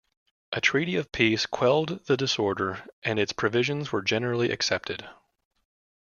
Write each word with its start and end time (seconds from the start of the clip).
A 0.51 0.59
treaty 0.59 0.95
of 0.95 1.11
peace 1.11 1.45
quelled 1.45 2.07
the 2.07 2.17
disorder, 2.17 2.81
and 3.03 3.19
its 3.19 3.31
provisions 3.33 3.91
were 3.91 4.01
generally 4.01 4.49
accepted. 4.49 5.07